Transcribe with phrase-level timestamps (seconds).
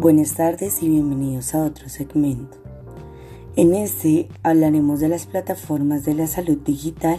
[0.00, 2.56] Buenas tardes y bienvenidos a otro segmento.
[3.56, 7.18] En este hablaremos de las plataformas de la salud digital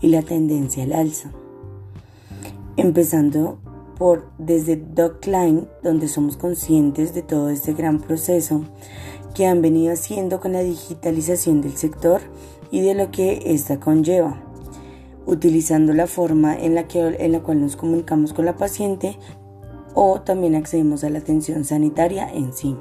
[0.00, 1.32] y la tendencia al alza.
[2.76, 3.58] Empezando
[3.98, 8.64] por desde DocLine, donde somos conscientes de todo este gran proceso
[9.34, 12.20] que han venido haciendo con la digitalización del sector
[12.70, 14.40] y de lo que ésta conlleva,
[15.26, 19.18] utilizando la forma en la, que, en la cual nos comunicamos con la paciente
[19.94, 22.76] o también accedemos a la atención sanitaria en sí.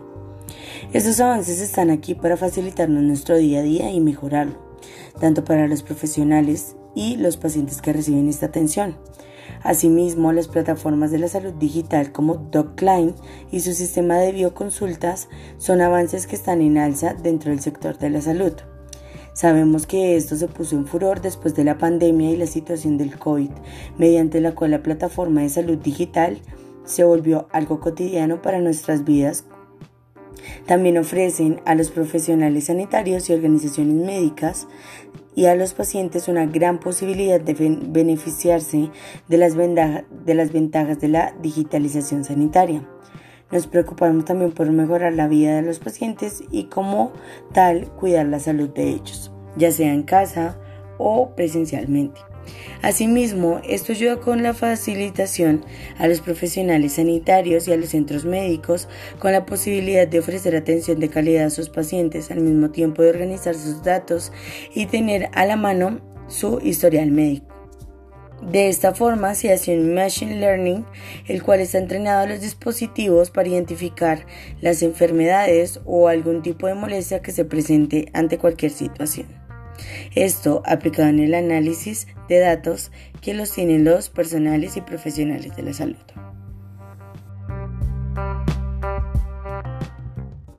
[0.93, 4.55] Estos avances están aquí para facilitarnos nuestro día a día y mejorarlo,
[5.19, 8.95] tanto para los profesionales y los pacientes que reciben esta atención.
[9.63, 13.13] Asimismo, las plataformas de la salud digital como DocLine
[13.51, 18.09] y su sistema de bioconsultas son avances que están en alza dentro del sector de
[18.09, 18.53] la salud.
[19.33, 23.17] Sabemos que esto se puso en furor después de la pandemia y la situación del
[23.17, 23.49] COVID,
[23.97, 26.39] mediante la cual la plataforma de salud digital
[26.89, 29.45] se volvió algo cotidiano para nuestras vidas.
[30.65, 34.67] También ofrecen a los profesionales sanitarios y organizaciones médicas
[35.35, 37.53] y a los pacientes una gran posibilidad de
[37.87, 38.89] beneficiarse
[39.27, 42.87] de las, ventajas de la digitalización sanitaria.
[43.51, 47.11] Nos preocupamos también por mejorar la vida de los pacientes y como
[47.53, 50.57] tal cuidar la salud de ellos, ya sea en casa
[50.97, 52.19] o presencialmente.
[52.81, 55.65] Asimismo, esto ayuda con la facilitación
[55.97, 58.87] a los profesionales sanitarios y a los centros médicos
[59.19, 63.09] con la posibilidad de ofrecer atención de calidad a sus pacientes al mismo tiempo de
[63.09, 64.31] organizar sus datos
[64.73, 67.47] y tener a la mano su historial médico.
[68.41, 70.85] De esta forma se hace un Machine Learning,
[71.27, 74.25] el cual está entrenado a los dispositivos para identificar
[74.61, 79.48] las enfermedades o algún tipo de molestia que se presente ante cualquier situación.
[80.15, 82.91] Esto aplicado en el análisis de datos
[83.21, 85.97] que los tienen los personales y profesionales de la salud.